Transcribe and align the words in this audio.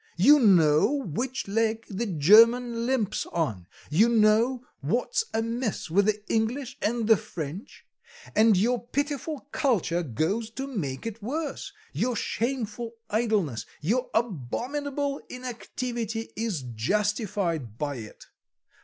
You 0.17 0.39
know 0.39 0.91
which 1.05 1.47
leg 1.47 1.85
the 1.87 2.07
German 2.07 2.87
limps 2.87 3.27
on, 3.27 3.67
you 3.91 4.09
know 4.09 4.65
what's 4.79 5.25
amiss 5.31 5.91
with 5.91 6.07
the 6.07 6.23
English 6.27 6.75
and 6.81 7.07
the 7.07 7.15
French, 7.17 7.85
and 8.35 8.57
your 8.57 8.79
pitiful 8.87 9.41
culture 9.51 10.01
goes 10.01 10.49
to 10.57 10.65
make 10.65 11.05
it 11.05 11.21
worse, 11.21 11.71
your 11.93 12.15
shameful 12.15 12.93
idleness, 13.11 13.67
your 13.79 14.09
abominable 14.15 15.21
inactivity 15.29 16.31
is 16.35 16.63
justified 16.63 17.77
by 17.77 17.97
it. 17.97 18.25